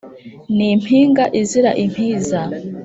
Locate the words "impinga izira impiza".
0.75-2.41